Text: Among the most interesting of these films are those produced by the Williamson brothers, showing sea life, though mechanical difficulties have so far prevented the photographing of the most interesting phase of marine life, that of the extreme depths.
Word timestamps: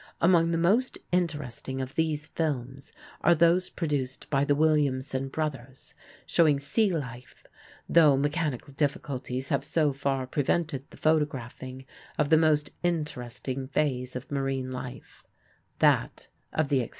Among 0.19 0.49
the 0.49 0.57
most 0.57 0.97
interesting 1.11 1.79
of 1.79 1.93
these 1.93 2.25
films 2.25 2.91
are 3.23 3.35
those 3.35 3.69
produced 3.69 4.27
by 4.31 4.43
the 4.43 4.55
Williamson 4.55 5.27
brothers, 5.29 5.93
showing 6.25 6.59
sea 6.59 6.91
life, 6.97 7.45
though 7.87 8.17
mechanical 8.17 8.73
difficulties 8.73 9.49
have 9.49 9.63
so 9.63 9.93
far 9.93 10.25
prevented 10.25 10.89
the 10.89 10.97
photographing 10.97 11.85
of 12.17 12.29
the 12.31 12.37
most 12.39 12.71
interesting 12.81 13.67
phase 13.67 14.15
of 14.15 14.31
marine 14.31 14.71
life, 14.71 15.23
that 15.77 16.29
of 16.51 16.69
the 16.69 16.77
extreme 16.77 16.79
depths. 16.79 16.89